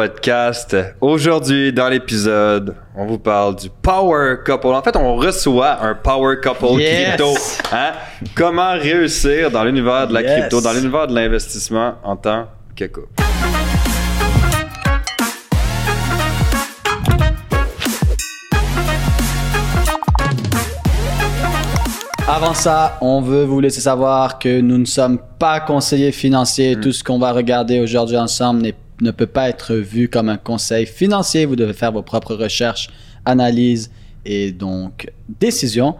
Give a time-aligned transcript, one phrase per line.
[0.00, 0.76] podcast.
[1.00, 4.66] Aujourd'hui, dans l'épisode, on vous parle du Power Couple.
[4.66, 7.14] En fait, on reçoit un Power Couple Yes.
[7.14, 7.32] crypto.
[7.72, 7.92] Hein?
[8.34, 10.32] Comment réussir dans l'univers de la Yes.
[10.40, 12.46] crypto, dans l'univers de l'investissement en tant
[12.76, 13.08] que couple?
[22.28, 26.76] Avant ça, on veut vous laisser savoir que nous ne sommes pas conseillers financiers.
[26.80, 30.36] Tout ce qu'on va regarder aujourd'hui ensemble n'est- ne peut pas être vu comme un
[30.36, 31.44] conseil financier.
[31.44, 32.88] Vous devez faire vos propres recherches,
[33.24, 33.90] analyses
[34.24, 35.10] et donc
[35.40, 35.96] décisions.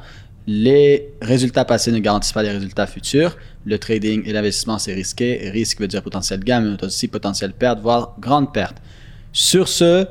[0.46, 3.36] Les résultats passés ne garantissent pas les résultats futurs.
[3.64, 5.50] Le trading et l'investissement, c'est risqué.
[5.50, 8.76] Risque veut dire potentiel gain, mais aussi potentiel perte, voire grande perte.
[9.32, 10.06] Sur ce,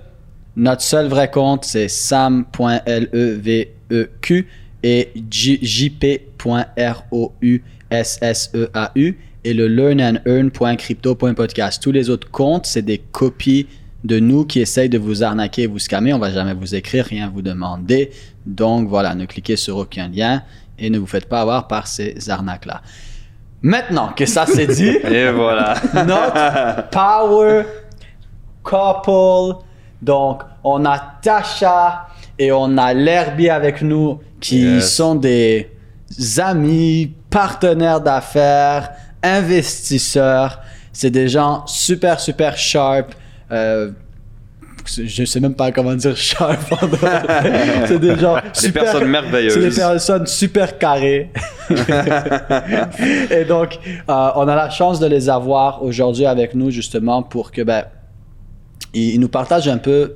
[0.57, 3.69] notre seul vrai compte, c'est sam.leveq
[4.83, 6.75] et J- jp.rousseu
[9.45, 11.81] et le learnandearn.crypto.podcast.
[11.81, 13.67] Tous les autres comptes, c'est des copies
[14.03, 16.13] de nous qui essayent de vous arnaquer et vous scammer.
[16.13, 18.11] On va jamais vous écrire, rien vous demander.
[18.45, 20.43] Donc voilà, ne cliquez sur aucun lien
[20.77, 22.81] et ne vous faites pas avoir par ces arnaques-là.
[23.61, 25.75] Maintenant que ça c'est dit, Et voilà.
[26.05, 27.63] notre power
[28.63, 29.61] couple.
[30.01, 34.93] Donc, on a Tasha et on a L'Herbie avec nous qui Yes.
[34.95, 35.69] sont des
[36.37, 38.91] amis, partenaires d'affaires,
[39.25, 40.59] investisseurs.
[40.93, 43.13] C'est des gens super, super sharp.
[43.51, 43.91] Euh,
[44.87, 46.59] je sais même pas comment dire sharp.
[47.87, 48.83] c'est des gens Des super.
[48.83, 49.53] personnes merveilleuses.
[49.53, 51.31] C'est des personnes super carrées.
[53.31, 57.51] Et donc, euh, on a la chance de les avoir aujourd'hui avec nous justement pour
[57.51, 57.85] que ben,
[58.93, 60.13] ils, ils nous partagent un peu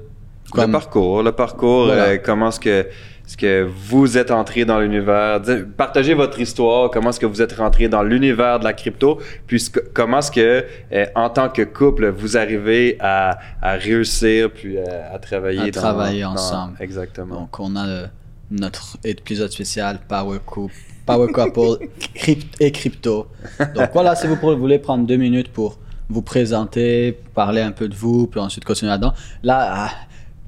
[0.56, 2.04] Le parcours, le parcours, Voilà.
[2.04, 2.88] euh, comment est-ce que,
[3.30, 5.40] est-ce que vous êtes entré dans l'univers,
[5.78, 9.64] partagez votre histoire, comment est-ce que vous êtes rentré dans l'univers de la crypto, puis
[9.94, 14.84] comment est-ce que, euh, en tant que couple, vous arrivez à, à réussir, puis euh,
[15.14, 15.60] à travailler.
[15.60, 16.78] À dans- travailler dans- ensemble.
[16.80, 17.42] Exactement.
[17.42, 18.08] Donc, on a le-
[18.50, 20.74] notre épisode spécial Power Couple,
[21.06, 21.86] Power Couple
[22.60, 23.28] et Crypto.
[23.76, 25.78] Donc, voilà, si vous voulez prendre deux minutes pour
[26.10, 29.14] vous présenter, parler un peu de vous, puis ensuite continuer là-dedans.
[29.44, 29.92] Là, ah,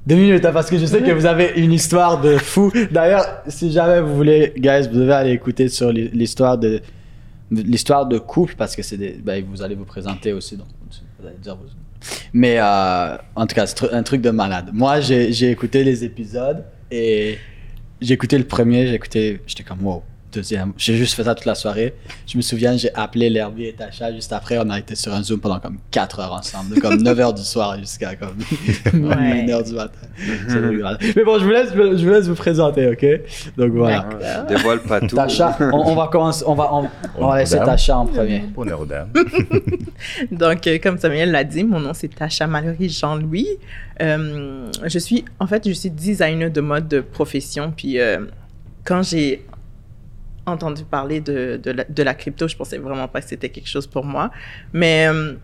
[0.06, 2.72] deux minutes, hein, parce que je sais que vous avez une histoire de fou.
[2.90, 6.80] D'ailleurs, si jamais vous voulez, guys, vous devez aller écouter sur l'hi- l'histoire de
[7.50, 10.66] l'histoire de couple, parce que c'est ben, vous allez vous présenter aussi, donc
[11.20, 11.56] vous allez dire
[12.32, 14.70] mais euh, en tout cas, c'est un truc de malade.
[14.72, 17.38] Moi, j'ai j'ai écouté les épisodes et
[18.00, 20.02] j'ai écouté le premier, j'ai écouté, j'étais comme wow.
[20.32, 21.94] Deuxième, j'ai juste fait ça toute la soirée.
[22.26, 24.58] Je me souviens, j'ai appelé L'Herbie et Tasha juste après.
[24.58, 27.34] On a été sur un Zoom pendant comme 4 heures ensemble, de comme 9 heures
[27.34, 28.38] du soir jusqu'à comme
[29.06, 29.44] Ouais.
[29.44, 29.98] 1 heure du matin.
[31.16, 33.06] Mais bon, je vous, laisse, je vous laisse vous présenter, ok?
[33.58, 34.08] Donc voilà.
[34.48, 35.16] Dévoile pas tout.
[35.16, 36.88] Tasha, on, on va commencer, on va, on,
[37.18, 37.58] on va laisser.
[37.58, 38.44] Tasha en premier.
[38.56, 39.10] Honneur aux dames.
[40.32, 43.48] Donc, euh, comme Samuel l'a dit, mon nom c'est Tasha Mallory Jean-Louis.
[44.00, 47.72] Euh, je suis, en fait, je suis designer de mode de profession.
[47.76, 48.20] Puis, euh,
[48.84, 49.44] quand j'ai
[50.46, 54.04] entendu parler de, de, la, crypto, je pensais vraiment pas que c'était quelque chose pour
[54.04, 54.30] moi.
[54.72, 55.34] Mais euh,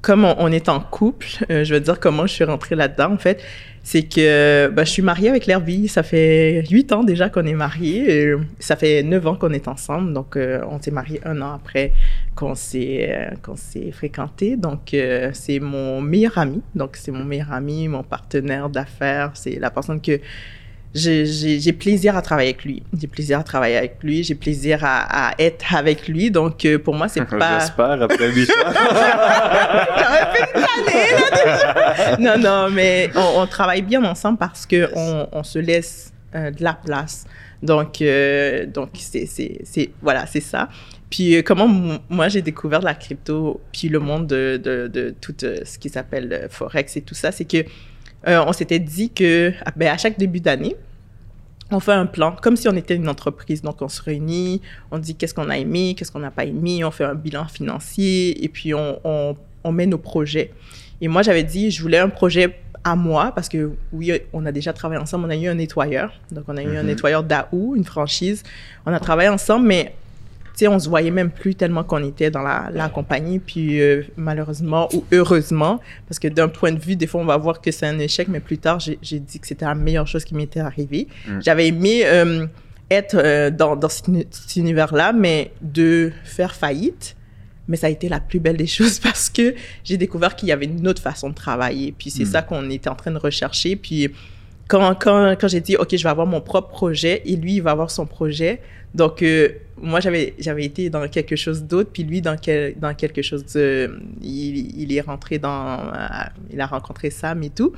[0.00, 3.18] comme on, est en couple, euh, je veux dire comment je suis rentrée là-dedans, en
[3.18, 3.42] fait,
[3.82, 5.88] c'est que ben, je suis mariée avec l'Herbie.
[5.88, 8.12] Ça fait huit ans déjà qu'on est mariés.
[8.12, 10.12] et ça fait neuf ans qu'on est ensemble.
[10.12, 11.92] Donc, euh, on s'est mariés un an après
[12.34, 14.56] qu'on s'est euh, qu'on s'est fréquenté.
[14.56, 16.60] Donc, euh, c'est mon meilleur ami.
[16.74, 19.30] Donc, c'est mon meilleur ami, mon partenaire d'affaires.
[19.34, 20.20] C'est la personne que
[20.94, 22.82] j'ai- plaisir à travailler avec lui.
[23.00, 24.22] J'ai plaisir à travailler avec lui.
[24.24, 26.30] J'ai plaisir à, à être avec lui.
[26.30, 27.60] Donc, euh, pour moi, c'est pas...
[27.60, 28.54] J'espère, après 8 ans.
[29.98, 32.16] J'aurais fait une année, là, déjà.
[32.18, 36.50] Non, non, mais on, on travaille bien ensemble parce que on, on se laisse euh,
[36.50, 37.24] de la place.
[37.62, 40.68] Donc, euh, donc c'est, c'est, c'est, voilà, c'est ça.
[41.10, 41.68] Puis, euh, comment
[42.08, 45.88] moi j'ai découvert la crypto, puis le monde de, de, de tout euh, ce qui
[45.90, 47.64] s'appelle euh, Forex et tout ça, c'est que
[48.28, 50.76] euh, on s'était dit que ah, ben, à chaque début d'année,
[51.72, 53.62] on fait un plan, comme si on était une entreprise.
[53.62, 54.60] Donc, on se réunit,
[54.90, 57.44] on dit qu'est-ce qu'on a aimé, qu'est-ce qu'on n'a pas aimé, on fait un bilan
[57.46, 60.52] financier et puis on, on, on met nos projets.
[61.00, 64.52] Et moi, j'avais dit, je voulais un projet à moi parce que oui, on a
[64.52, 65.26] déjà travaillé ensemble.
[65.26, 66.12] On a eu un nettoyeur.
[66.32, 66.86] Donc, on a eu un Mhm.
[66.88, 68.42] nettoyeur d'AOU, une franchise.
[68.84, 69.94] On a travaillé ensemble, mais
[70.60, 73.38] sais, on se voyait même plus tellement qu'on était dans la, la compagnie.
[73.38, 77.36] Puis euh, malheureusement ou heureusement, parce que d'un point de vue, des fois, on va
[77.36, 80.24] voir que c'est un échec, mais plus tard, j'ai dit que c'était la meilleure chose
[80.24, 81.08] qui m'était arrivée.
[81.26, 81.40] Mm.
[81.42, 82.46] J'avais aimé euh,
[82.90, 87.16] être euh, dans, cet univers-là, mais de faire faillite.
[87.68, 89.54] Mais ça a été la plus belle des choses parce que
[89.84, 91.92] j'ai découvert qu'il y avait une autre façon de travailler.
[91.96, 92.32] Puis c'est Mm.
[92.32, 93.76] ça qu'on était en train de rechercher.
[93.76, 94.10] Puis
[94.70, 97.60] quand, quand, quand j'ai dit, OK, je vais avoir mon propre projet et lui, il
[97.60, 98.60] va avoir son projet.
[98.94, 99.48] Donc, euh,
[99.80, 103.44] moi, j'avais, j'avais été dans quelque chose d'autre, puis lui, dans, quel, dans quelque chose
[103.52, 104.00] de...
[104.22, 105.78] Il, il est rentré dans...
[105.78, 106.06] euh,
[106.52, 107.72] il a rencontré Sam et tout.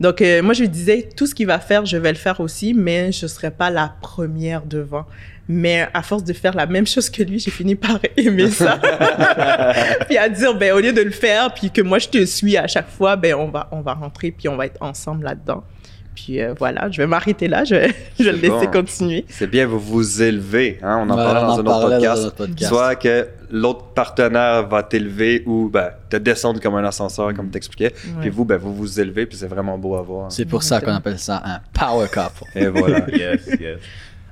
[0.00, 2.40] Donc, euh, moi, je lui disais, tout ce qu'il va faire, je vais le faire
[2.40, 5.06] aussi, mais je ne serai pas la première devant.
[5.48, 8.78] Mais à force de faire la même chose que lui, j'ai fini par aimer ça.
[10.08, 12.58] puis à dire, ben, au lieu de le faire, puis que moi, je te suis
[12.58, 15.64] à chaque fois, ben, on va, on va rentrer, puis on va être ensemble là-dedans.
[16.14, 17.74] Puis euh, voilà, je vais m'arrêter là, je,
[18.18, 18.70] je vais le laisser bon.
[18.70, 19.24] continuer.
[19.28, 20.78] C'est bien, vous vous élevez.
[20.82, 21.04] Hein?
[21.06, 22.36] On en Ouais, parlait dans en un autre podcast.
[22.36, 22.68] podcast.
[22.68, 27.92] Soit que l'autre partenaire va t'élever ou ben, te descendre comme un ascenseur, comme t'expliquais.
[28.20, 30.30] Puis vous, ben, vous vous élevez, puis c'est vraiment beau à voir.
[30.30, 32.44] C'est pour ça qu'on appelle ça un power couple.
[32.54, 33.08] Et voilà.
[33.16, 33.78] yes, yes.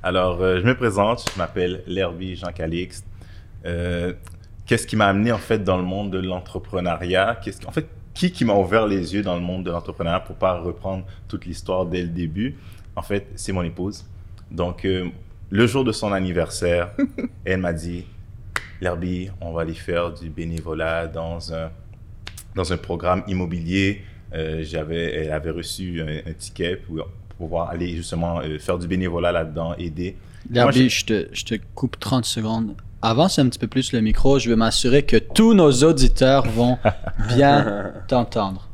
[0.05, 3.05] Alors, euh, je me présente, je m'appelle Lerby Jean Calixte.
[3.67, 4.13] Euh,
[4.67, 7.39] Qu'est-ce qui m'a amené en fait dans le monde de l'entrepreneuriat?
[7.45, 10.21] Qu'est-ce qui- En fait, qui qui m'a ouvert les yeux dans le monde de l'entrepreneuriat
[10.21, 12.57] pour pas reprendre toute l'histoire dès le début?
[12.97, 14.05] En fait, c'est mon épouse.
[14.51, 15.09] Donc, euh,
[15.51, 16.93] le jour de son anniversaire,
[17.45, 18.05] elle m'a dit
[18.81, 21.71] Lerby, on va aller faire du bénévolat dans un
[22.55, 24.03] dans un programme immobilier.
[24.35, 27.07] Euh, j'avais, elle avait reçu un, un ticket pour
[27.39, 30.17] pouvoir aller justement euh, faire du bénévolat là-dedans, aider.
[30.51, 32.75] Moi, Derby, je te, je te coupe 30 secondes.
[33.03, 34.39] Avance un petit peu plus le micro.
[34.39, 36.79] Je veux m'assurer que tous nos auditeurs vont
[37.35, 38.69] bien t'entendre.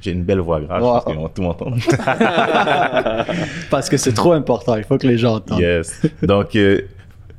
[0.00, 0.88] J'ai une belle voix grave, Wow.
[0.88, 1.76] je pense qu'ils vont tout m'entendre.
[3.70, 4.76] Parce que c'est trop important.
[4.76, 5.60] Il faut que les gens entendent.
[5.60, 6.00] yes.
[6.22, 6.82] Donc, euh,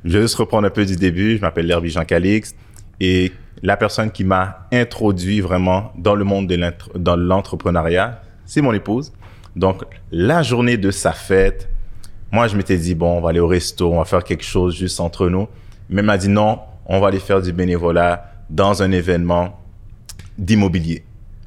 [0.04, 1.36] je vais juste reprendre un peu du début.
[1.36, 2.56] Je m'appelle Lerby Jean Calixte
[3.00, 3.32] et
[3.62, 8.72] la personne qui m'a introduit vraiment dans le monde de l'entre- dans l'entrepreneuriat, c'est mon
[8.72, 9.12] épouse.
[9.56, 9.82] Donc,
[10.12, 11.68] la journée de sa fête,
[12.30, 14.76] moi, je m'étais dit, bon, on va aller au resto, on va faire quelque chose
[14.76, 15.48] juste entre nous.
[15.90, 19.58] Mais elle m'a dit, non, on va aller faire du bénévolat dans un événement
[20.36, 21.04] d'immobilier.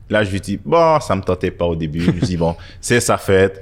[0.10, 2.02] Là, je lui dis, bon, ça me tentait pas au début.
[2.02, 3.62] Je lui dis, bon, c'est sa fête.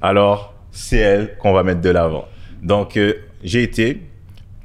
[0.00, 2.24] Alors, c'est elle qu'on va mettre de l'avant.
[2.62, 4.00] Donc, euh, j'ai été,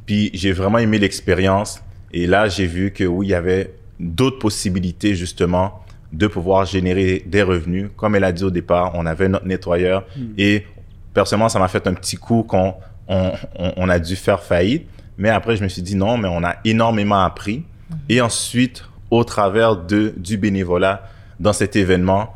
[0.05, 1.81] puis j'ai vraiment aimé l'expérience.
[2.13, 5.81] Et là, j'ai vu que oui, il y avait d'autres possibilités, justement,
[6.13, 7.89] de pouvoir générer des revenus.
[7.97, 10.05] Comme elle a dit au départ, on avait notre nettoyeur.
[10.37, 10.65] Et
[11.13, 12.77] personnellement, ça m'a fait un petit coup quand
[13.07, 14.87] on, on- on a dû faire faillite.
[15.17, 17.63] Mais après, je me suis dit non, mais on a énormément appris.
[18.09, 21.03] Et ensuite, au travers de, du bénévolat
[21.39, 22.33] dans cet événement,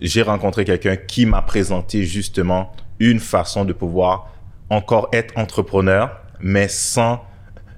[0.00, 4.32] j'ai rencontré quelqu'un qui m'a présenté justement une façon de pouvoir
[4.70, 7.24] encore être entrepreneur, mais sans,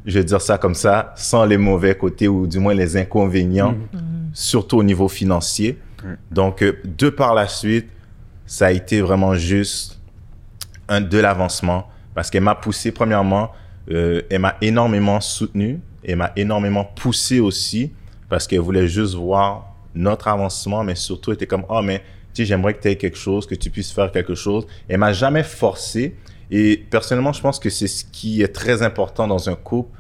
[0.06, 3.74] je vais dire ça comme ça, sans les mauvais côtés ou du moins les inconvénients,
[4.32, 5.78] surtout au niveau financier.
[6.30, 7.88] Donc, euh, de par la suite,
[8.46, 10.00] ça a été vraiment juste
[10.88, 13.50] un, de l'avancement parce qu'elle m'a poussé, premièrement,
[13.90, 17.92] euh, elle m'a énormément soutenu, elle m'a énormément poussé aussi
[18.28, 21.98] parce qu'elle voulait juste voir notre avancement, mais surtout, elle était comme, oh, mais
[22.34, 24.66] tu sais, j'aimerais que tu aies quelque chose, que tu puisses faire quelque chose.
[24.88, 26.14] Elle m'a jamais forcé.
[26.50, 29.90] Et personnellement, je pense que c'est ce qui est très important dans un couple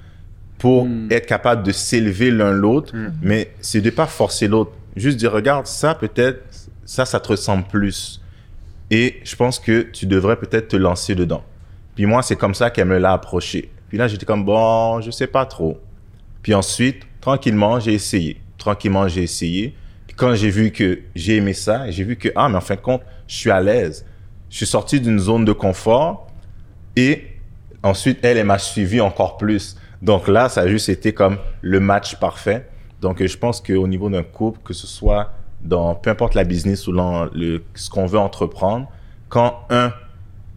[0.58, 1.08] pour Mm.
[1.10, 3.12] être capable de s'élever l'un l'autre, Mm.
[3.22, 4.72] mais c'est de pas forcer l'autre.
[4.96, 6.42] Juste dire, regarde, ça peut-être,
[6.84, 8.20] ça, ça te ressemble plus.
[8.90, 11.44] Et je pense que tu devrais peut-être te lancer dedans.
[11.94, 13.70] Puis moi, c'est comme ça qu'elle me l'a approché.
[13.88, 15.78] Puis là, j'étais comme, bon, je sais pas trop.
[16.42, 18.40] Puis ensuite, tranquillement, j'ai essayé.
[18.58, 19.74] Tranquillement, j'ai essayé.
[20.06, 22.74] Puis quand j'ai vu que j'ai aimé ça, j'ai vu que, ah, mais en fin
[22.74, 24.04] de compte, je suis à l'aise.
[24.50, 26.26] Je suis sorti d'une zone de confort
[26.96, 27.26] et
[27.82, 29.76] ensuite, elle, elle m'a suivi encore plus.
[30.02, 32.68] Donc là, ça a juste été comme le match parfait.
[33.00, 36.86] Donc, je pense qu'au niveau d'un couple, que ce soit dans peu importe la business
[36.86, 38.88] ou dans le, ce qu'on veut entreprendre,
[39.28, 39.92] quand un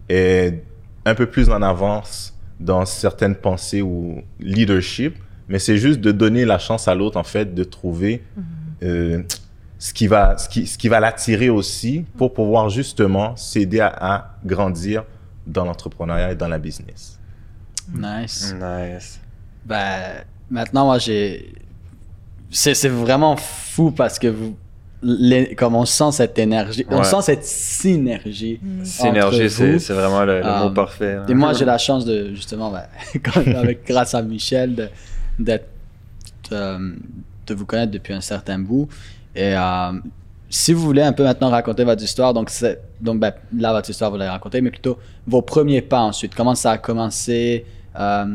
[0.10, 0.64] est
[1.06, 5.16] un peu plus en avance dans certaines pensées ou leadership,
[5.48, 8.24] mais c'est juste de donner la chance à l'autre, en fait, de trouver
[8.84, 9.24] euh,
[9.80, 13.88] ce qui va, ce qui, ce qui va l'attirer aussi pour pouvoir justement s'aider à,
[14.00, 15.04] à grandir
[15.46, 17.20] dans l'entrepreneuriat et dans la business.
[17.94, 18.54] Nice.
[18.54, 19.20] Nice.
[19.66, 21.54] Ben, maintenant, moi, j'ai.
[22.50, 24.56] C'est c'est vraiment fou parce que vous.
[25.58, 28.60] Comme on sent cette énergie, on sent cette synergie.
[28.84, 29.80] Synergie, entre c'est vous.
[29.80, 31.14] c'est vraiment le, le mot parfait.
[31.16, 31.26] hein.
[31.28, 32.84] Et moi, j'ai la chance de, justement, ben,
[33.56, 34.90] avec, grâce à Michel, de,
[35.40, 35.66] d'être,
[36.52, 36.94] euh,
[37.48, 38.88] de vous connaître depuis un certain bout.
[39.36, 39.92] Et euh,
[40.50, 43.90] si vous voulez un peu maintenant raconter votre histoire, donc, c'est, donc ben, là, votre
[43.90, 46.36] histoire, vous l'avez raconté, mais plutôt vos premiers pas ensuite.
[46.36, 47.66] Comment ça a commencé,
[47.98, 48.26] euh,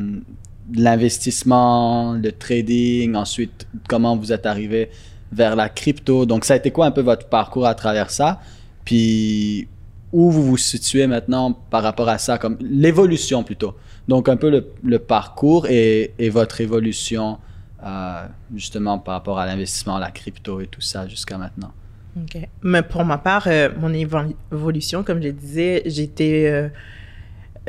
[0.75, 4.91] l'investissement, le trading, ensuite, comment vous êtes arrivé
[5.33, 6.27] vers la crypto.
[6.27, 8.41] Donc, ça a été quoi un peu votre parcours à travers ça?
[8.85, 9.69] Puis,
[10.13, 13.75] où vous vous situez maintenant par rapport à ça, comme l'évolution plutôt?
[14.09, 17.39] Donc un peu le, parcours et, et votre évolution
[17.85, 21.73] euh, justement par rapport à l'investissement, la crypto et tout ça jusqu'à maintenant.
[22.17, 22.39] OK.
[22.63, 26.71] Mais pour ma part, euh, mon évo- évolution, comme je disais, j'étais.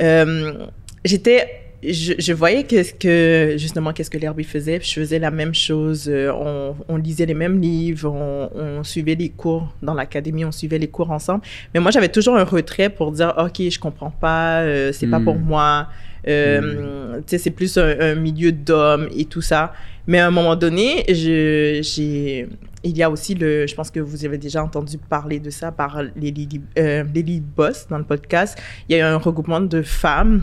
[0.00, 0.66] euh,
[1.04, 1.67] j'étais.
[1.82, 4.80] Je, je voyais qu'est-ce que, justement, qu'est-ce que l'Herbie faisait.
[4.80, 6.08] puis Je faisais la même chose.
[6.08, 10.50] euh, On, on lisait les mêmes livres, on, on suivait les cours dans l'académie, on
[10.52, 11.42] suivait les cours ensemble.
[11.72, 15.20] Mais moi, j'avais toujours un retrait pour dire OK, je comprends pas, euh, c'est pas
[15.20, 15.88] pour moi.
[16.26, 19.72] Euh, Tu sais, c'est plus un, un milieu d'hommes et tout ça.
[20.08, 22.48] Mais à un moment donné, je, j'ai,
[22.82, 25.70] il y a aussi le, je pense que vous avez déjà entendu parler de ça
[25.70, 28.58] par les Lily, euh, Lily Boss dans le podcast.
[28.88, 30.42] Il y a eu un regroupement de femmes.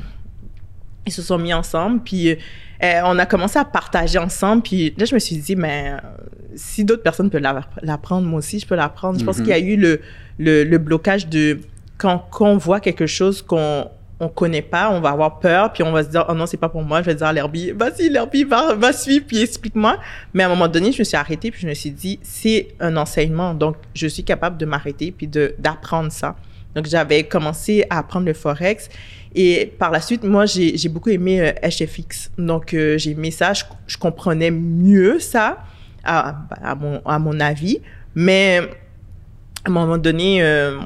[1.05, 2.35] Ils se sont mis ensemble, puis euh,
[3.05, 4.63] on a commencé à partager ensemble.
[4.63, 5.97] Puis là, je me suis dit, mais euh,
[6.55, 9.19] si d'autres personnes peuvent la- l'apprendre, moi aussi, je peux l'apprendre.
[9.19, 9.43] Je pense Mhm.
[9.43, 10.01] qu'il y a eu le,
[10.39, 11.59] le, le blocage de
[11.97, 15.83] quand, quand on voit quelque chose qu'on on connaît pas, on va avoir peur, puis
[15.83, 17.71] on va se dire, oh non, c'est pas pour moi, je vais dire à l'Herbie,
[17.71, 19.97] vas-y, l'Herbie, va, va suivre, puis explique-moi.
[20.33, 22.69] Mais à un moment donné, je me suis arrêtée, puis je me suis dit, c'est
[22.79, 25.27] un enseignement, donc je suis capable de m'arrêter, puis
[25.59, 26.35] d'apprendre ça.
[26.75, 28.89] Donc, j'avais commencé à apprendre le Forex.
[29.35, 32.31] Et par la suite, moi, j'ai, j'ai beaucoup aimé euh, HFX.
[32.37, 33.53] Donc, euh, j'ai aimé ça.
[33.53, 35.57] Je, je comprenais mieux ça,
[36.05, 37.81] à, à, mon, à mon avis.
[38.15, 38.59] Mais
[39.65, 40.79] à un moment donné, euh,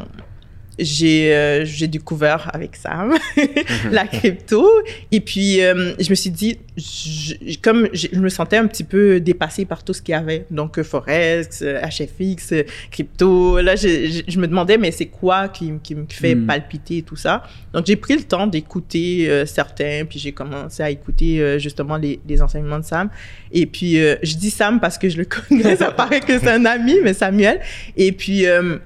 [0.80, 3.14] j'ai, euh, j'ai découvert avec Sam
[3.92, 4.66] la crypto.
[5.12, 8.84] Et puis, euh, je me suis dit, je- comme je, je me sentais un petit
[8.84, 10.46] peu dépassée par tout ce qu'il y avait.
[10.52, 13.60] Donc, euh, Forex, euh, HFX, euh, crypto.
[13.62, 16.46] Là, je, je, je me demandais, mais c'est quoi qui, qui me fait Mm.
[16.48, 17.44] palpiter et tout ça?
[17.74, 21.98] Donc, j'ai pris le temps d'écouter euh, certains, puis j'ai commencé à écouter euh, justement
[21.98, 23.10] les, les enseignements de Sam.
[23.52, 26.50] Et puis, euh, je dis Sam parce que je le connais, ça paraît que c'est
[26.50, 27.60] un ami, mais Samuel.
[27.98, 28.78] Et puis, euh,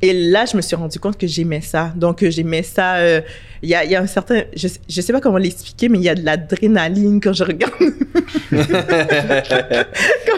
[0.00, 1.92] et là, je me suis rendu compte que j'aimais ça.
[1.96, 2.96] Donc, euh, j'aimais ça.
[2.96, 3.20] euh,
[3.62, 4.42] Il y, a, il y a un certain.
[4.56, 7.72] Je, je sais pas comment l'expliquer, mais il y a de l'adrénaline quand je regarde.
[7.80, 7.88] quand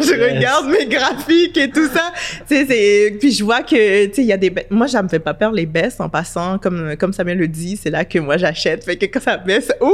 [0.03, 0.35] je Yes.
[0.37, 2.12] regarde mes graphiques et tout ça.
[2.49, 3.17] Tu sais, c'est.
[3.19, 4.53] Puis je vois que, tu sais, il y a des.
[4.71, 6.59] Moi, ça me fait pas peur les baisses en passant.
[6.59, 8.85] Comme, comme Samuel le dit, c'est là que moi j'achète.
[8.85, 9.93] Fait que quand ça baisse, ouh!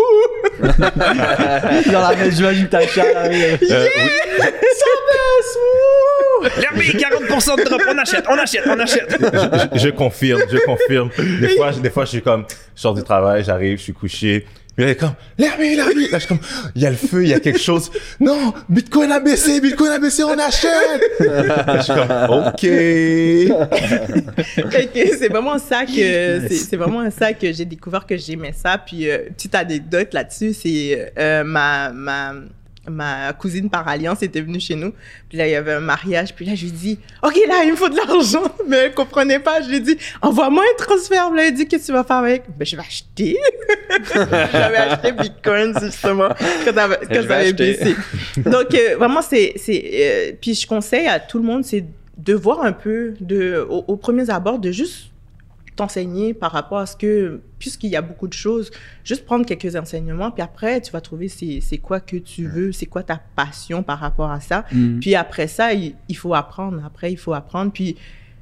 [0.63, 3.59] Dans la main, j'imagine ta chat arrive.
[3.71, 4.03] Euh, oui.
[4.77, 5.57] Ça baisse!
[5.57, 6.61] Ouh!
[6.61, 9.17] L'Herbie, 40% de drop, on achète, on achète, on achète.
[9.75, 11.09] je, je confirme, je confirme.
[11.41, 13.93] Des fois, je- des fois, je suis comme, je sors du travail, j'arrive, je suis
[13.93, 14.47] couché.
[14.77, 15.97] Puis là, il est comme, l'herbe, l'herbe.
[16.13, 16.41] Là, je suis comme,
[16.75, 17.91] il y a le feu, il y a quelque chose.
[18.21, 20.71] Non, Bitcoin a baissé, Bitcoin a baissé, on achète.
[21.21, 22.61] Là, je suis comme, ok.
[25.19, 29.09] C'est vraiment ça que c'est c'est vraiment ça que j'ai découvert que j'aimais ça puis
[29.09, 32.33] euh, petite anecdote là-dessus c'est euh, ma ma
[32.91, 34.93] ma cousine par alliance était venue chez nous.
[35.29, 36.35] Puis là il y avait un mariage.
[36.35, 38.43] Puis là je lui dis ok là il me faut de l'argent.
[38.69, 39.61] Mais elle comprenait pas.
[39.63, 41.31] Je lui dis envoie-moi un transfert.
[41.33, 42.45] Là elle dit qu'est-ce que tu vas faire avec?
[42.59, 43.37] Ben je vais acheter.
[44.53, 46.29] J'avais acheté Bitcoin justement
[46.65, 46.85] quand ça
[47.37, 47.95] avait, baissé.
[48.45, 51.85] Donc euh, vraiment c'est c'est euh, puis je conseille à tout le monde c'est
[52.17, 55.11] de voir un peu de au- aux premiers abords de juste
[55.77, 58.71] t'enseigner par rapport à ce que puisqu'il y a beaucoup de choses
[59.05, 62.87] juste prendre quelques enseignements puis après tu vas trouver c'est quoi que tu veux c'est
[62.87, 65.01] quoi ta passion par rapport à ça Mm.
[65.01, 66.83] puis après ça, il, il faut apprendre.
[66.85, 67.71] Après, il faut apprendre.
[67.73, 67.97] Puis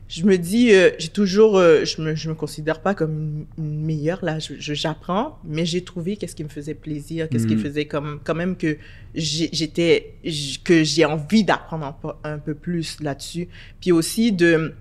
[0.09, 3.65] je me dis, euh, j'ai toujours, euh, je me, je me considère pas comme une,
[3.65, 4.39] une meilleure là.
[4.39, 7.63] Je- je- J'apprends, mais j'ai trouvé qu'est-ce qui me faisait plaisir, qu'est-ce qui Mhm.
[7.63, 8.77] faisait comme, quand même que
[9.15, 10.15] j'ai- j'étais,
[10.63, 13.49] que j'ai envie d'apprendre un, peu- un peu plus là-dessus.
[13.81, 14.75] Puis aussi de,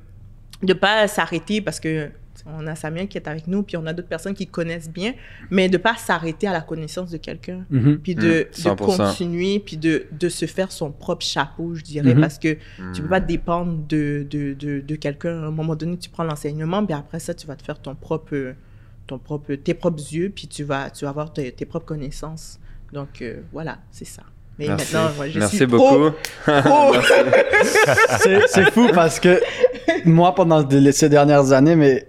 [0.61, 2.09] de pas s'arrêter parce que
[2.45, 5.13] on a Samuel qui est avec nous, puis on a d'autres personnes qui connaissent bien,
[5.49, 7.99] mais de pas s'arrêter à la connaissance de quelqu'un Mhm.
[7.99, 8.97] puis de, Mm, de 100%.
[8.97, 12.19] continuer, puis de, de se faire son propre chapeau, je dirais, Mhm.
[12.21, 12.57] parce que
[12.93, 15.43] tu peux pas dépendre de, de, de, de quelqu'un.
[15.43, 17.95] À un moment donné, tu prends l'enseignement, puis après ça, tu vas te faire ton
[17.95, 18.53] propre,
[19.07, 22.59] ton propre, tes propres yeux, puis tu vas, tu vas avoir tes, tes propres connaissances.
[22.91, 24.23] Donc, euh, voilà, c'est ça.
[24.59, 24.93] Mais Merci.
[24.93, 26.11] maintenant, moi, je Merci suis beaucoup.
[26.45, 26.93] Pro, pro.
[28.19, 29.41] C'est c'est fou parce que
[30.05, 32.07] moi, pendant ces dernières années, mais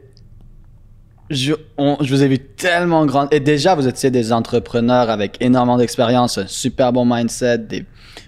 [1.31, 3.31] je, on- je vous ai vu tellement grand.
[3.33, 7.85] Et déjà, vous étiez des entrepreneurs avec énormément d'expérience, un super bon mindset, des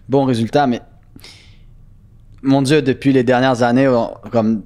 [0.08, 0.80] bons résultats, mais
[2.42, 4.62] mon Dieu, depuis les dernières années, on- comme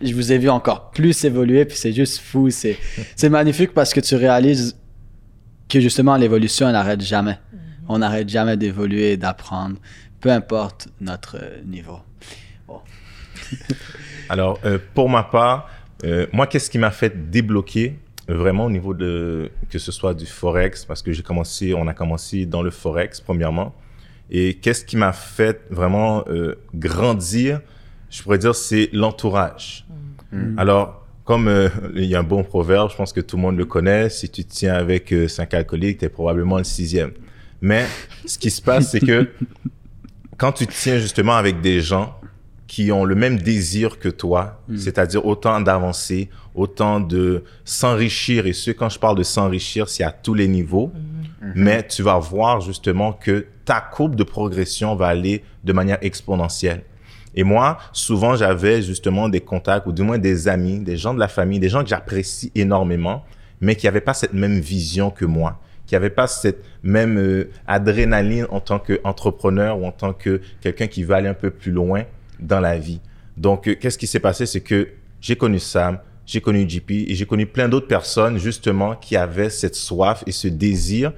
[0.00, 2.50] je vous ai vu encore plus évoluer, puis c'est juste fou.
[2.50, 2.76] C'est
[3.16, 4.76] c'est magnifique parce que tu réalises
[5.68, 7.38] que justement l'évolution, elle n'arrête jamais.
[7.88, 9.76] On n'arrête jamais d'évoluer et d'apprendre,
[10.20, 11.98] peu importe notre niveau.
[14.28, 15.68] Alors, euh, pour ma part,
[16.04, 20.26] euh, moi, qu'est-ce qui m'a fait débloquer vraiment au niveau de que ce soit du
[20.26, 20.84] forex?
[20.84, 23.74] Parce que j'ai commencé, on a commencé dans le forex premièrement.
[24.30, 27.60] Et qu'est-ce qui m'a fait vraiment euh, grandir?
[28.10, 29.86] Je pourrais dire c'est l'entourage.
[30.32, 30.58] Mm.
[30.58, 33.56] Alors, comme euh, il y a un bon proverbe, je pense que tout le monde
[33.56, 34.10] le connaît.
[34.10, 37.12] Si tu te tiens avec euh, cinq alcooliques, tu es probablement le sixième.
[37.60, 37.86] Mais
[38.26, 39.30] ce qui se passe, c'est que
[40.36, 42.18] quand tu te tiens justement avec des gens
[42.66, 48.46] qui ont le même désir que toi, c'est-à-dire autant d'avancer, autant de s'enrichir.
[48.46, 50.90] Et ce, quand je parle de s'enrichir, c'est à tous les niveaux.
[51.54, 56.82] Mais tu vas voir justement que ta courbe de progression va aller de manière exponentielle.
[57.34, 61.18] Et moi, souvent, j'avais justement des contacts, ou du moins des amis, des gens de
[61.18, 63.24] la famille, des gens que j'apprécie énormément,
[63.60, 67.50] mais qui n'avaient pas cette même vision que moi, qui n'avaient pas cette même euh,
[67.66, 71.72] adrénaline en tant qu'entrepreneur ou en tant que quelqu'un qui veut aller un peu plus
[71.72, 72.04] loin
[72.40, 73.00] dans la vie.
[73.36, 74.46] Donc, euh, qu'est-ce qui s'est passé?
[74.46, 74.88] C'est que
[75.20, 79.50] j'ai connu Sam, j'ai connu JP et j'ai connu plein d'autres personnes justement qui avaient
[79.50, 81.12] cette soif et ce désir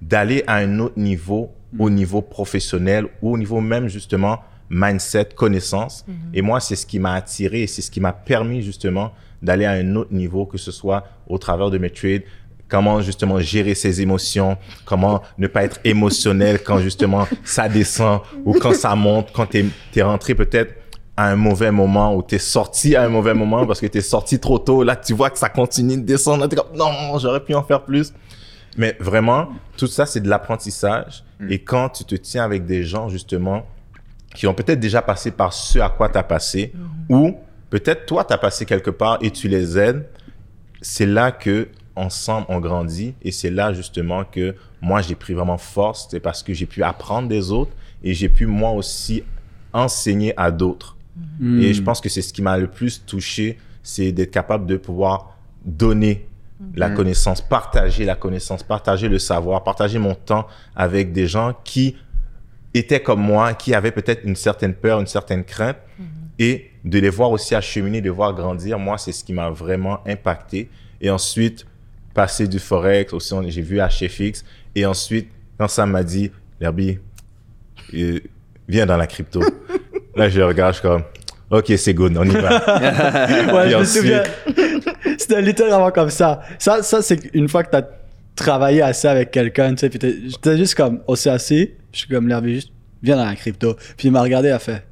[0.00, 6.04] d'aller à un autre niveau, au niveau professionnel ou au niveau même justement mindset, connaissance.
[6.34, 9.64] Et moi, c'est ce qui m'a attiré et c'est ce qui m'a permis justement d'aller
[9.64, 12.22] à un autre niveau, que ce soit au travers de mes trades,
[12.68, 18.54] comment justement gérer ses émotions, comment ne pas être émotionnel quand justement ça descend ou
[18.54, 20.74] quand ça monte, quand tu es, rentré peut-être
[21.16, 23.98] à un mauvais moment ou tu es sorti à un mauvais moment parce que tu
[23.98, 24.82] es sorti trop tôt.
[24.82, 26.46] Là, tu vois que ça continue de descendre.
[26.46, 28.12] T'es comme, non, j'aurais pu en faire plus.
[28.76, 31.24] Mais vraiment, tout ça, c'est de l'apprentissage.
[31.48, 33.66] Et quand tu te tiens avec des gens, justement,
[34.34, 36.74] qui ont peut-être déjà passé par ce à quoi tu as passé,
[37.08, 37.36] ou
[37.70, 40.06] peut-être toi, tu as passé quelque part et tu les aides,
[40.82, 45.58] c'est là que ensemble on grandit et c'est là justement que moi j'ai pris vraiment
[45.58, 47.72] force, c'est parce que j'ai pu apprendre des autres
[48.04, 49.24] et j'ai pu moi aussi
[49.72, 50.96] enseigner à d'autres.
[51.40, 51.60] Hmm.
[51.60, 54.76] Et je pense que c'est ce qui m'a le plus touché, c'est d'être capable de
[54.76, 56.26] pouvoir donner
[56.74, 61.96] la connaissance, partager la connaissance, partager le savoir, partager mon temps avec des gens qui
[62.72, 65.76] étaient comme moi, qui avaient peut-être une certaine peur, une certaine crainte,
[66.38, 68.78] et de les voir aussi acheminer, de les voir grandir.
[68.78, 70.68] Moi, c'est ce qui m'a vraiment impacté.
[71.00, 71.66] Et ensuite,
[72.16, 74.44] passer du Forex, aussi, on- j'ai vu HFX.
[74.74, 76.30] Et ensuite, quand ça m'a dit,
[76.60, 76.98] Herbie,
[77.94, 78.18] euh,
[78.68, 79.40] viens dans la crypto.
[80.16, 81.02] Là, je regarde, je suis comme,
[81.50, 82.48] OK, c'est good, on y va.
[83.54, 84.22] Ouais, Puis je me ensuite- souviens.
[85.18, 86.40] C'était littéralement comme ça.
[86.58, 87.82] Ça, ça c'est une fois que t'as
[88.34, 89.90] travaillé assez avec quelqu'un, tu sais,
[90.26, 92.70] j'étais juste comme, on s'est assis, je suis comme, l'herbe juste,
[93.02, 93.74] viens dans la crypto.
[93.96, 94.82] Puis il m'a regardé, il a fait,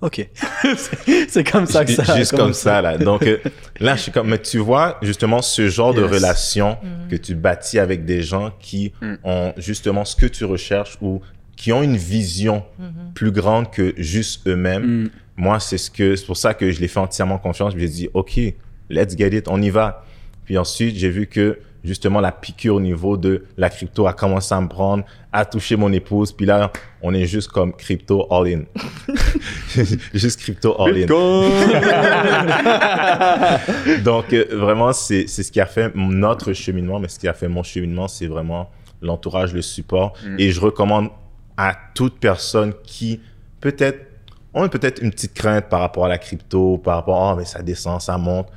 [0.00, 0.28] OK.
[1.28, 2.98] C'est- comme ça que ça a Juste comme ça, là.
[2.98, 3.38] Donc, euh,
[3.80, 6.76] là, je suis comme, mais tu vois, justement, ce genre de relation
[7.10, 8.92] que tu bâtis avec des gens qui
[9.24, 11.22] ont justement ce que tu recherches ou
[11.56, 12.62] qui ont une vision
[13.14, 15.04] plus grande que juste eux-mêmes.
[15.04, 15.10] Mm.
[15.38, 17.74] Moi, c'est ce que, c'est pour ça que je l'ai fait entièrement confiance.
[17.76, 18.38] J'ai dit, OK,
[18.90, 20.04] let's get it, on y va.
[20.44, 24.54] Puis ensuite, j'ai vu que justement la piqûre au niveau de la crypto a commencé
[24.54, 26.32] à me prendre, à toucher mon épouse.
[26.32, 26.70] Puis là,
[27.00, 28.62] on est juste comme crypto all in.
[30.14, 31.06] juste crypto all in.
[34.04, 37.34] Donc, euh, vraiment, c'est c'est ce qui a fait notre cheminement, mais ce qui a
[37.34, 38.70] fait mon cheminement, c'est vraiment
[39.00, 40.14] l'entourage, le support.
[40.38, 41.10] Et je recommande
[41.56, 43.20] à toute personne qui
[43.60, 44.00] peut-être
[44.54, 47.44] ont peut-être une petite crainte par rapport à la crypto, par rapport à oh, mais
[47.44, 48.48] ça descend, ça monte.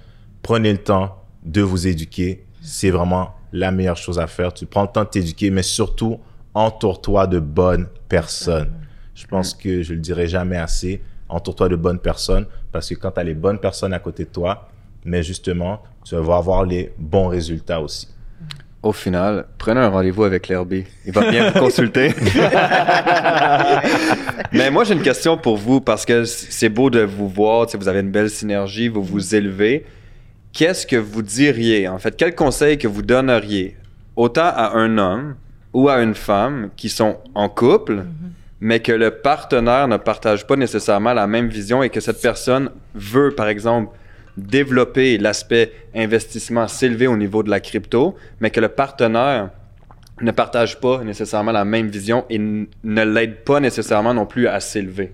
[0.41, 2.45] Prenez le temps de vous éduquer.
[2.61, 4.53] C'est vraiment la meilleure chose à faire.
[4.53, 6.19] Tu prends le temps de t'éduquer, mais surtout,
[6.53, 8.71] entoure-toi de bonnes personnes.
[9.15, 11.01] Je pense que je le dirai jamais assez.
[11.27, 14.29] Entoure-toi de bonnes personnes parce que quand tu as les bonnes personnes à côté de
[14.29, 14.69] toi,
[15.05, 18.07] mais justement, tu vas avoir les bons résultats aussi.
[18.81, 20.85] Au final, prenez un rendez-vous avec l'Herbie.
[21.05, 22.13] Il va bien vous consulter.
[24.53, 27.67] Mais moi, j'ai une question pour vous parce que c'est beau de vous voir.
[27.73, 29.85] Vous avez une belle synergie, vous vous élevez.
[30.53, 32.15] Qu'est-ce que vous diriez, en fait?
[32.17, 33.77] Quel conseil que vous donneriez
[34.15, 35.35] autant à un homme
[35.73, 38.05] ou à une femme qui sont en couple,
[38.59, 42.71] mais que le partenaire ne partage pas nécessairement la même vision et que cette personne
[42.95, 43.95] veut, par exemple,
[44.35, 49.49] développer l'aspect investissement, s'élever au niveau de la crypto, mais que le partenaire
[50.21, 54.59] ne partage pas nécessairement la même vision et ne l'aide pas nécessairement non plus à
[54.59, 55.13] s'élever?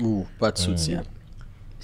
[0.00, 1.02] Ouh, pas de soutien.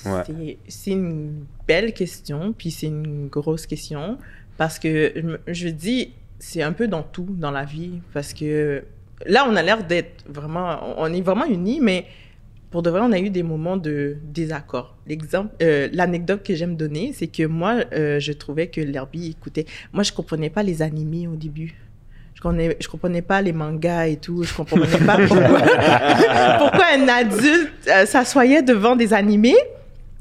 [0.04, 0.56] Ouais.
[0.68, 4.18] C'est- une belle question, puis c'est une grosse question,
[4.56, 8.82] parce que je dis, c'est un peu dans tout dans la vie, parce que
[9.26, 12.06] là, on a l'air d'être vraiment, on est vraiment unis, mais
[12.70, 14.94] pour de vrai, on a eu des moments de désaccord.
[15.06, 19.64] L'exemple, euh, l'anecdote que j'aime donner, c'est que moi, euh, je trouvais que l'Herbie écoutait.
[19.92, 21.74] Moi, je comprenais pas les animés au début.
[22.34, 24.44] Je comprenais, je comprenais pas les mangas et tout.
[24.44, 25.58] Je comprenais pas pourquoi,
[26.58, 29.56] pourquoi un adulte euh, s'assoyait devant des animés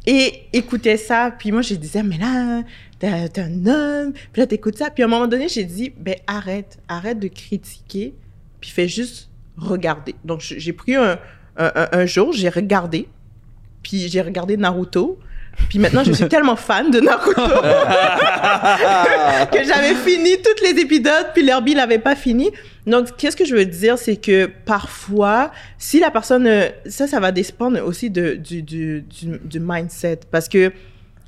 [0.07, 1.29] et écoutait ça.
[1.37, 2.63] Puis moi, je disais, mais là,
[2.97, 4.13] t'es un homme.
[4.33, 4.89] Puis là, t'écoutes ça.
[4.89, 8.15] Puis à un moment donné, j'ai dit, ben arrête, arrête de critiquer,
[8.59, 10.15] puis fais juste regarder.
[10.25, 11.19] Donc, j'ai pris un,
[11.57, 13.07] un, un- un jour, j'ai regardé,
[13.83, 15.19] puis j'ai regardé Naruto.
[15.69, 17.41] Puis maintenant, je suis tellement fan de Naruto
[19.51, 22.51] que j'avais fini tous les épisodes, puis l'Herbie l'avait pas fini.
[22.87, 27.19] Donc, qu'est-ce que je veux dire, c'est que parfois, si la personne, euh, ça, ça
[27.19, 29.03] va dépendre aussi du, du, du,
[29.43, 30.21] du mindset.
[30.31, 30.71] Parce que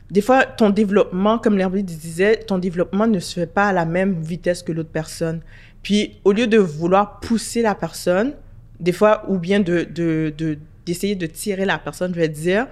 [0.10, 3.86] des fois, ton développement, comme l'herbier disait, ton développement ne se fait pas à la
[3.86, 5.42] même vitesse que l'autre personne.
[5.84, 8.34] Puis, au lieu de vouloir pousser la personne,
[8.80, 12.68] des fois, ou bien de, de, de, d'essayer de tirer la personne, je vais dire,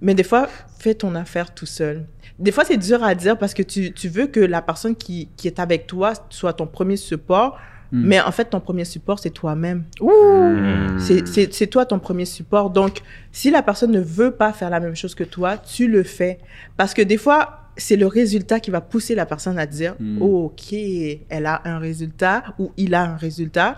[0.00, 0.48] mais des fois,
[0.80, 2.04] fais ton affaire tout seul.
[2.40, 5.28] Des fois, c'est dur à dire parce que tu, tu veux que la personne qui,
[5.36, 7.60] qui est avec toi soit ton premier support,
[7.92, 8.06] Mm.
[8.06, 9.84] mais en fait, ton premier support, c'est toi-même.
[10.00, 10.98] Hmm.
[10.98, 12.70] C'est- toi ton premier support.
[12.70, 12.98] Donc,
[13.32, 16.38] si la personne ne veut pas faire la même chose que toi, tu le fais.
[16.76, 20.18] Parce que des fois, c'est le résultat qui va pousser la personne à dire, Mm.
[20.22, 20.72] oh, ok,
[21.28, 23.76] elle a un résultat ou il a un résultat.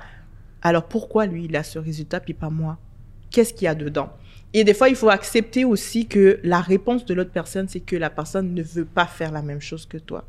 [0.63, 2.79] Alors, pourquoi lui, il a ce résultat puis pas moi?
[3.31, 4.11] Qu'est-ce qu'il y a dedans?
[4.55, 7.97] Et des fois, il faut accepter aussi que la réponse de l'autre personne, c'est que
[7.97, 10.25] la personne ne veut pas faire la même chose que toi.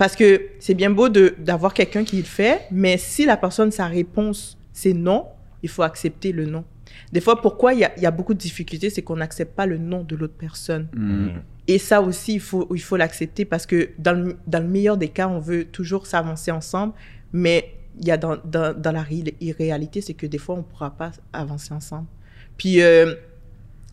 [0.00, 3.86] Parce que c'est bien beau d'avoir quelqu'un qui le fait, mais si la personne, sa
[3.86, 5.26] réponse, c'est non,
[5.62, 6.64] il faut accepter le non.
[7.12, 9.54] Des fois, pourquoi il y a, il y a beaucoup de difficultés, c'est qu'on n'accepte
[9.54, 10.88] pas le non de l'autre personne.
[10.94, 11.28] Mm.
[11.68, 14.96] Et ça aussi, il faut il faut l'accepter parce que dans le, dans le meilleur
[14.96, 16.94] des cas, on veut toujours s'avancer ensemble,
[17.34, 20.58] mais il y a dans, dans, dans la ré- réalité, c'est que des fois, on
[20.58, 22.06] ne pourra pas avancer ensemble.
[22.56, 23.16] Puis, euh,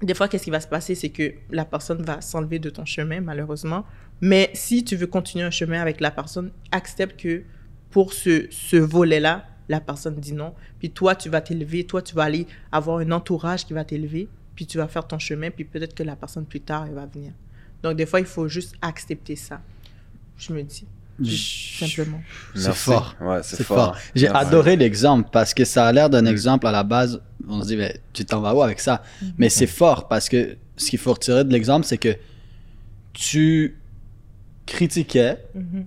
[0.01, 2.85] des fois, qu'est-ce qui va se passer, c'est que la personne va s'enlever de ton
[2.85, 3.83] chemin, malheureusement.
[4.21, 7.43] Mais si tu veux continuer un chemin avec la personne, accepte que
[7.89, 10.53] pour ce, ce volet-là, la personne dit non.
[10.79, 14.27] Puis toi, tu vas t'élever, toi, tu vas aller avoir un entourage qui va t'élever,
[14.55, 17.05] puis tu vas faire ton chemin, puis peut-être que la personne plus tard, elle va
[17.05, 17.31] venir.
[17.83, 19.61] Donc, des fois, il faut juste accepter ça.
[20.37, 20.85] Je me dis,
[21.79, 22.21] simplement.
[22.55, 23.15] C'est fort.
[23.21, 23.77] Ouais, c'est fort.
[23.77, 23.97] fort.
[24.15, 27.21] J'ai adoré l'exemple parce que ça a l'air d'un exemple à la base.
[27.47, 29.03] On se dit, mais tu t'en vas où avec ça?
[29.37, 32.15] Mais c'est fort parce que ce qu'il faut retirer de l'exemple, c'est que
[33.13, 33.77] tu
[34.67, 35.85] critiquais Mhm.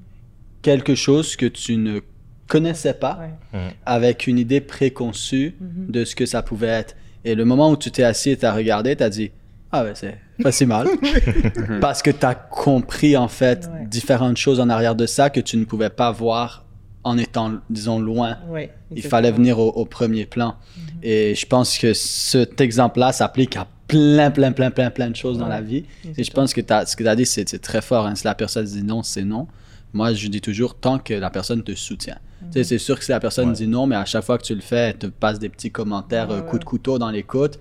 [0.62, 2.00] quelque chose que tu ne
[2.48, 3.20] connaissais pas
[3.54, 3.76] Ouais.
[3.86, 5.90] avec une idée préconçue Mhm.
[5.92, 6.96] de ce que ça pouvait être.
[7.24, 9.30] Et le moment où tu t'es assis et t'as regardé, t'as dit
[9.72, 10.88] Ah, ben c'est pas si mal.
[11.80, 13.86] Parce que t'as compris en fait Ouais.
[13.86, 16.64] différentes choses en arrière de ça que tu ne pouvais pas voir
[17.04, 18.38] en étant, disons, loin.
[18.48, 20.56] Ouais, Il fallait venir au, au premier plan.
[21.04, 25.38] Et je pense que cet exemple-là s'applique à plein, plein, plein, plein, plein de choses
[25.38, 25.84] dans la vie.
[26.16, 28.06] Et je pense que ce que tu as dit, c'est très fort.
[28.06, 28.14] hein.
[28.14, 29.46] Si la personne dit non, c'est non.
[29.92, 32.18] Moi, je dis toujours tant que la personne te soutient.
[32.42, 32.62] Mhm.
[32.64, 33.54] c'est sûr que si la personne Ouais.
[33.54, 35.70] dit non, mais à chaque fois que tu le fais, elle te passe des petits
[35.70, 36.48] commentaires, Ouais, euh, ouais.
[36.48, 37.58] coup de couteau dans les côtes.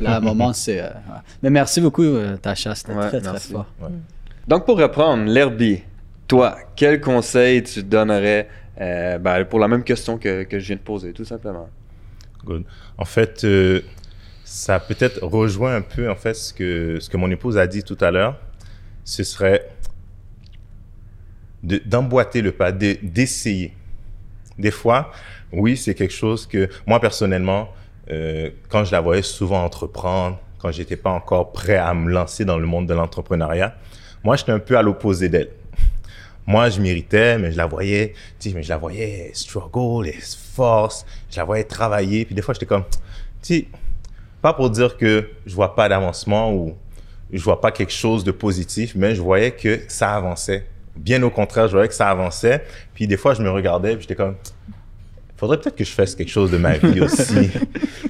[0.00, 0.80] Là, à un moment, c'est.
[0.80, 1.20] euh, ouais.
[1.42, 2.74] Mais merci beaucoup, euh, Tacha.
[2.74, 3.52] C'était Ouais, très, très merci.
[3.52, 3.66] fort.
[4.46, 5.80] Donc, pour reprendre, l'Herbie,
[6.28, 8.48] toi, quel conseil tu donnerais
[8.80, 11.68] euh, ben, pour la même question que, que je viens de poser, tout simplement?
[12.44, 12.64] Good.
[12.98, 13.80] En fait, euh,
[14.52, 17.82] ça peut-être rejoint un peu en fait ce que ce que mon épouse a dit
[17.82, 18.36] tout à l'heure.
[19.02, 19.66] Ce serait
[21.62, 23.74] de- d'emboîter le pas, de- d'essayer.
[24.58, 25.10] Des fois,
[25.52, 27.70] oui, c'est quelque chose que moi personnellement,
[28.10, 32.44] euh, quand je la voyais souvent entreprendre, quand j'étais pas encore prêt à me lancer
[32.44, 33.74] dans le monde de l'entrepreneuriat,
[34.22, 35.48] moi j'étais un peu à l'opposé d'elle.
[36.46, 40.18] Moi, je m'irritais, mais je la voyais, tu sais, mais je la voyais struggle, et
[40.54, 42.98] force, je la voyais travailler, puis des fois, j'étais comme, tu
[43.42, 43.66] sais,
[44.42, 46.74] pas pour dire que je vois pas d'avancement ou
[47.32, 50.66] je vois pas quelque chose de positif, mais je voyais que ça avançait.
[50.96, 54.02] Bien au contraire, je voyais que ça avançait, puis des fois, je me regardais, puis
[54.02, 54.34] j'étais comme,
[55.36, 57.50] faudrait peut-être que je fasse quelque chose de ma vie aussi.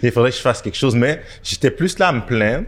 [0.03, 2.67] Il faudrait que je fasse quelque chose, mais j'étais plus là à me plaindre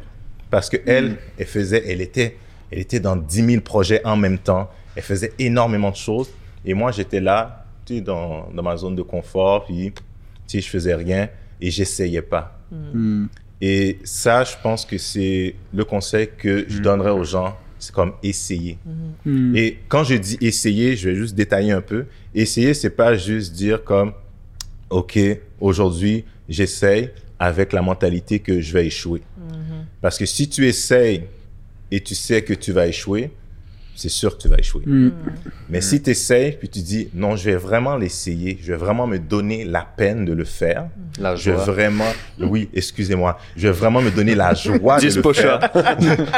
[0.51, 2.37] parce que elle, elle faisait, elle était,
[2.71, 4.71] elle était dans 10 000 projets en même temps.
[4.95, 6.31] Elle faisait énormément de choses.
[6.65, 10.03] Et moi, j'étais là, tu sais, dans, dans ma zone de confort, puis, tu
[10.47, 11.29] sais, je faisais rien
[11.61, 12.57] et j'essayais pas.
[12.71, 13.27] Hmm.
[13.61, 17.57] Et ça, je pense que c'est le conseil que je donnerais aux gens.
[17.79, 18.79] C'est comme essayer.
[19.27, 19.55] Hmm.
[19.55, 22.07] Et quand je dis essayer, je vais juste détailler un peu.
[22.35, 24.13] Essayer, c'est pas juste dire comme,
[24.89, 25.19] OK,
[25.61, 29.23] aujourd'hui, j'essaye avec la mentalité que je vais échouer.
[30.01, 31.25] Parce que si tu essayes
[31.91, 33.31] et tu sais que tu vas échouer,
[33.95, 34.83] c'est sûr que tu vas échouer.
[34.85, 35.13] Hmm.
[35.69, 39.07] Mais si tu essayes, puis tu dis, non, je vais vraiment l'essayer, je vais vraiment
[39.07, 43.75] me donner la peine de le faire, La je vais vraiment, oui, excusez-moi, je vais
[43.75, 45.61] vraiment me donner la joie de le faire.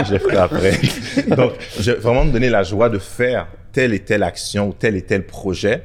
[0.07, 0.81] je le ferai après.
[1.37, 4.73] Donc, je vais vraiment me donner la joie de faire telle et telle action ou
[4.73, 5.85] tel et tel projet.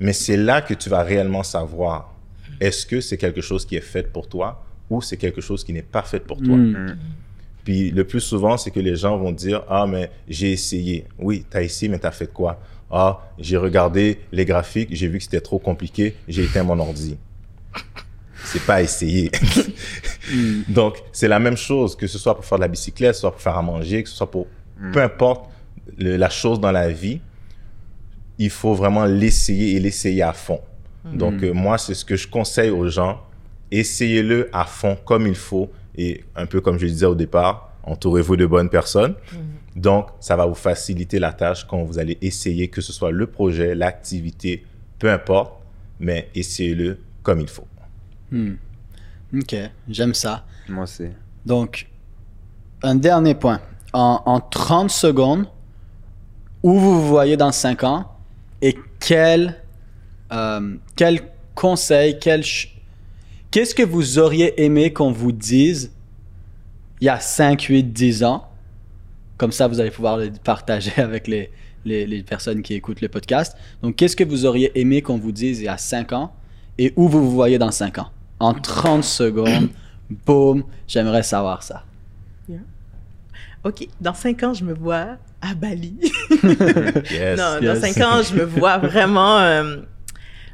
[0.00, 2.14] Mais c'est là que tu vas réellement savoir
[2.60, 5.72] est-ce que c'est quelque chose qui est fait pour toi ou c'est quelque chose qui
[5.72, 6.56] n'est pas fait pour toi.
[6.56, 6.96] Hmm.
[7.66, 11.04] Puis le plus souvent, c'est que les gens vont dire Ah, mais j'ai essayé.
[11.18, 12.60] Oui, tu as essayé, mais tu as fait quoi?
[12.90, 17.16] Ah, j'ai regardé les graphiques, j'ai vu que c'était trop compliqué, j'ai éteint mon ordi.
[18.44, 19.32] C'est pas essayer.
[20.68, 23.20] Donc, c'est la même chose, que ce soit pour faire de la bicyclette, que ce
[23.22, 24.46] soit pour faire à manger, que ce soit pour
[24.92, 25.50] peu importe
[25.98, 27.20] le- la chose dans la vie,
[28.38, 30.60] il faut vraiment l'essayer et l'essayer à fond.
[31.12, 33.20] Donc, euh, moi, c'est ce que je conseille aux gens.
[33.70, 35.70] Essayez-le à fond, comme il faut.
[35.96, 39.14] Et un peu comme je disais au départ, entourez-vous de bonnes personnes.
[39.74, 43.26] Donc, ça va vous faciliter la tâche quand vous allez essayer, que ce soit le
[43.26, 44.64] projet, l'activité,
[44.98, 45.52] peu importe,
[46.00, 47.66] mais essayez-le comme il faut.
[49.34, 49.56] Ok,
[49.88, 50.44] j'aime ça.
[50.68, 51.08] Moi aussi.
[51.44, 51.88] Donc,
[52.82, 53.60] un dernier point.
[53.92, 55.46] En, en 30 secondes,
[56.62, 58.12] où vous vous voyez dans 5 ans
[58.60, 59.54] et quel,
[60.32, 61.20] euh, quel
[61.54, 62.42] conseil, quel
[63.56, 65.90] qu'est-ce que vous auriez aimé qu'on vous dise
[67.00, 68.50] il y a 5, 8, 10 ans?
[69.38, 71.50] Comme ça, vous allez pouvoir le partager avec les,
[71.86, 73.56] les, les personnes qui écoutent le podcast.
[73.80, 76.34] Donc, qu'est-ce que vous auriez aimé qu'on vous dise il y a 5 ans?
[76.76, 78.10] Et où vous vous voyez dans 5 ans?
[78.40, 79.70] En 30 secondes,
[80.26, 81.82] boum, j'aimerais savoir ça.
[83.64, 85.96] OK, dans cinq ans, je me vois à Bali.
[86.00, 86.42] Yes.
[86.44, 87.62] non, yes.
[87.62, 89.38] dans cinq ans, je me vois vraiment.
[89.38, 89.78] euh,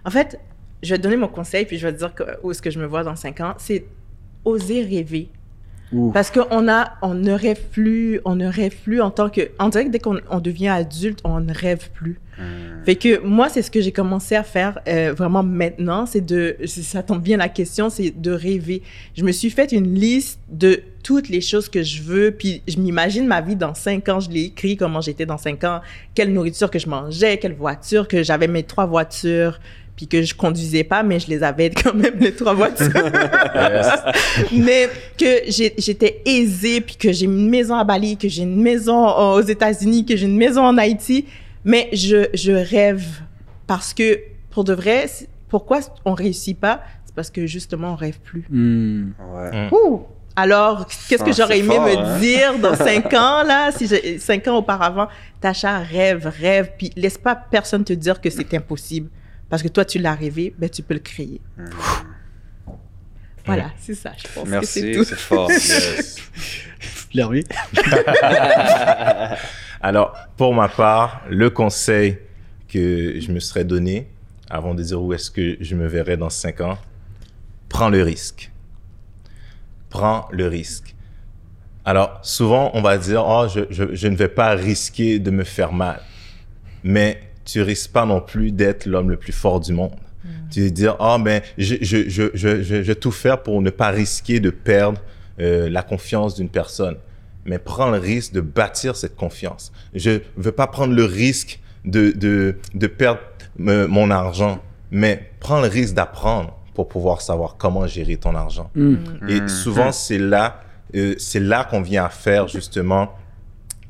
[0.04, 0.38] En fait,
[0.82, 2.70] je vais te donner mon conseil, puis je vais te dire que- où est-ce que
[2.70, 3.54] je me vois dans cinq ans.
[3.58, 3.84] C'est
[4.44, 5.28] oser rêver.
[5.92, 6.10] Ouh.
[6.10, 9.50] Parce qu'on a, on ne rêve plus, on ne rêve plus en tant que.
[9.58, 12.18] On dirait que dès qu'on on devient adulte, on ne rêve plus.
[12.84, 16.56] Fait que moi, c'est ce que j'ai commencé à faire euh, vraiment maintenant, c'est de,
[16.64, 18.82] ça tombe bien la question, c'est de rêver.
[19.14, 22.78] Je me suis fait une liste de toutes les choses que je veux, puis je
[22.78, 25.82] m'imagine ma vie dans cinq ans, je l'ai écrit comment j'étais dans cinq ans,
[26.14, 29.60] quelle nourriture que je mangeais, quelle voiture, que j'avais mes trois voitures,
[30.02, 32.88] puis que je conduisais pas, mais je les avais quand même les trois voitures.
[34.52, 39.06] Mais que j'étais aisée, puis que j'ai une maison à Bali, que j'ai une maison
[39.06, 41.26] aux États-Unis, que j'ai une maison en Haïti.
[41.64, 43.04] Mais je, je rêve
[43.68, 44.18] parce que,
[44.50, 45.06] pour de vrai,
[45.48, 46.82] pourquoi on réussit pas?
[47.04, 48.44] C'est parce que justement, on rêve plus.
[48.50, 49.68] Ouais.
[49.70, 50.02] Ouh!
[50.34, 52.18] Alors, qu'est-ce que Ah, j'aurais aimé fort, me hein?
[52.18, 55.06] dire dans cinq ans, là, si j'ai cinq ans auparavant?
[55.40, 59.08] Tacha, rêve, rêve, puis laisse pas personne te dire que c'est impossible.
[59.52, 61.38] Parce que toi, tu l'as rêvé, ben, tu peux le créer.
[63.44, 65.04] Voilà, c'est ça, je pense que c'est Merci, tout.
[65.04, 65.50] c'est fort.
[65.50, 66.16] Yes.
[67.12, 67.44] Larry?
[69.82, 72.16] Alors, pour ma part, le conseil
[72.66, 74.08] que je me serais donné
[74.48, 76.78] avant de dire où est-ce que je me verrais dans 5 ans,
[77.68, 78.50] prends le risque.
[79.90, 80.94] Prends le risque.
[81.84, 85.44] Alors, souvent, on va dire, oh, je, je, je ne vais pas risquer de me
[85.44, 86.00] faire mal.
[86.84, 89.92] Mais tu risques pas non plus d'être l'homme le plus fort du monde.
[90.50, 93.60] Tu vas dire, oh, ben, je, je, je, je, je, je vais tout faire pour
[93.62, 95.00] ne pas risquer de perdre
[95.40, 96.96] euh, la confiance d'une personne.
[97.44, 99.72] Mais prends le risque de bâtir cette confiance.
[99.94, 103.20] Je veux pas prendre le risque de, de, de perdre
[103.60, 108.70] euh, mon argent, mais prends le risque d'apprendre pour pouvoir savoir comment gérer ton argent.
[108.74, 108.96] Hmm.
[109.28, 110.60] Et souvent, c'est là,
[110.94, 113.12] euh, c'est là qu'on vient à faire justement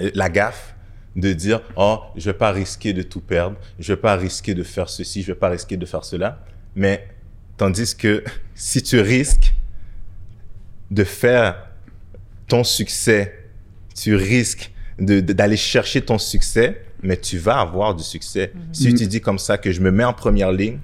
[0.00, 0.74] euh, la gaffe
[1.16, 4.62] de dire oh je vais pas risquer de tout perdre, je vais pas risquer de
[4.62, 6.44] faire ceci, je vais pas risquer de faire cela.
[6.74, 7.06] Mais
[7.56, 9.54] tandis que si tu risques
[10.90, 11.68] de faire
[12.48, 13.46] ton succès,
[13.94, 18.52] tu risques d'aller chercher ton succès, mais tu vas avoir du succès.
[18.72, 20.78] Si tu dis comme ça que je me mets en première ligne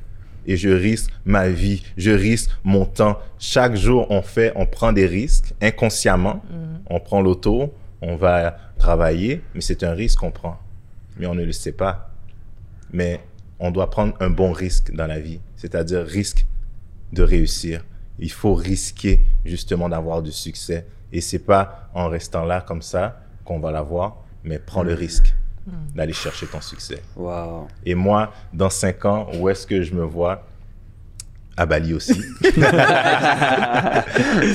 [0.46, 3.18] et je risque ma vie, je risque mon temps.
[3.38, 6.42] Chaque jour, on fait, on prend des risques inconsciemment.
[6.88, 10.58] On prend l'auto, on va travailler, mais c'est un risque qu'on prend.
[11.16, 12.10] Mais on ne le sait pas.
[12.92, 13.20] Mais
[13.58, 16.46] on doit prendre un bon risque dans la vie, c'est-à-dire risque
[17.12, 17.84] de réussir.
[18.18, 20.86] Il faut risquer justement d'avoir du succès.
[21.12, 25.34] Et c'est pas en restant là comme ça qu'on va l'avoir, mais prends le risque
[25.94, 27.02] d'aller chercher ton succès.
[27.16, 27.68] Wow.
[27.84, 30.46] Et moi, dans cinq ans, où est-ce que je me vois
[31.58, 32.12] À Bali aussi.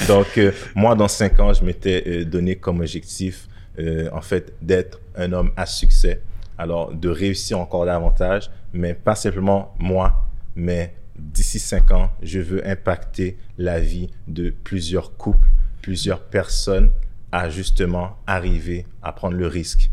[0.07, 4.53] Donc, euh, moi, dans cinq ans, je m'étais euh, donné comme objectif, euh, en fait,
[4.61, 6.21] d'être un homme à succès.
[6.57, 12.65] Alors, de réussir encore davantage, mais pas simplement moi, mais d'ici cinq ans, je veux
[12.65, 15.49] impacter la vie de plusieurs couples,
[15.81, 16.89] plusieurs personnes
[17.33, 19.89] à justement arriver à prendre le risque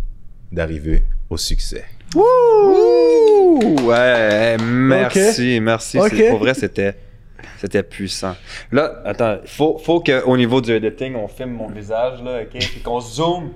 [0.52, 1.86] d'arriver au succès.
[2.14, 4.39] Ouh, ouais,
[4.96, 5.98] merci, merci.
[5.98, 6.08] Ok.
[6.16, 6.94] C'est- Pour vrai, c'était,
[7.58, 8.36] c'était puissant.
[8.72, 12.58] Là, attends, faut, faut qu'au niveau du editing, on filme mon visage, là, ok?
[12.58, 13.50] Puis qu'on zoome.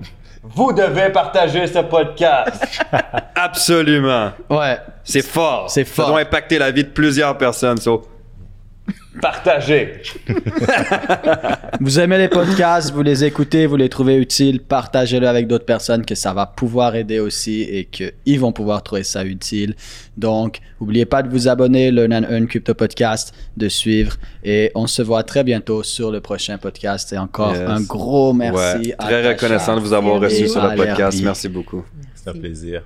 [0.47, 2.83] Vous devez partager ce podcast.
[3.35, 4.31] Absolument.
[4.49, 4.77] Ouais.
[5.03, 5.69] C'est fort.
[5.71, 6.07] C'est Ça fort.
[6.09, 7.77] doit impacter la vie de plusieurs personnes.
[7.79, 8.05] So,
[9.21, 9.93] partagez.
[11.79, 16.05] Vous aimez les podcasts, vous les écoutez, vous les trouvez utiles, partagez-le avec d'autres personnes
[16.05, 19.75] que ça va pouvoir aider aussi et qu'ils vont pouvoir trouver ça utile.
[20.17, 24.87] Donc, n'oubliez pas de vous abonner, le Nan Un Crypto Podcast, de suivre et on
[24.87, 27.11] se voit très bientôt sur le prochain podcast.
[27.13, 27.69] Et encore Yes.
[27.69, 28.89] un gros merci.
[28.89, 31.21] Ouais, très reconnaissant de vous avoir Merci reçu sur le podcast.
[31.23, 31.83] Merci beaucoup.
[32.15, 32.83] C'est un plaisir.